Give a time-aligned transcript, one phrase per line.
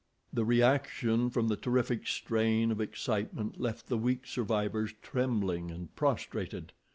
[0.33, 6.73] The reaction from the terrific strain of excitement left the weak survivors trembling and prostrated.